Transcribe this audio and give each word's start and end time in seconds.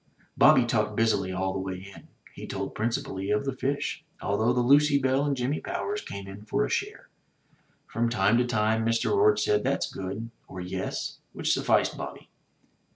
Bobby 0.35 0.65
talked 0.65 0.95
busily 0.95 1.31
all 1.31 1.53
the 1.53 1.59
way 1.59 1.91
in. 1.95 2.07
He 2.33 2.47
told 2.47 2.73
principally 2.73 3.29
of 3.29 3.45
the 3.45 3.53
fish, 3.55 4.03
although 4.19 4.51
the 4.51 4.61
Lucy 4.61 4.97
Belle 4.97 5.23
and 5.25 5.37
Jimmy 5.37 5.59
Powers 5.59 6.01
came 6.01 6.27
in 6.27 6.41
for 6.41 6.65
a 6.65 6.71
share. 6.71 7.07
From 7.85 8.09
time 8.09 8.39
to 8.39 8.45
time 8.47 8.83
Mr. 8.83 9.15
Orde 9.15 9.37
said, 9.39 9.63
"That's 9.63 9.93
good," 9.93 10.31
or, 10.47 10.59
"Yes," 10.59 11.19
which 11.33 11.53
sufficed 11.53 11.97
Bobby. 11.99 12.29